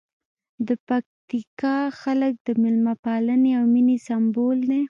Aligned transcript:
د 0.67 0.69
پکتیکا 0.87 1.77
خلک 2.01 2.33
د 2.47 2.49
مېلمه 2.61 2.93
پالنې 3.05 3.51
او 3.59 3.63
مینې 3.73 3.97
سمبول 4.07 4.57
دي. 4.69 4.79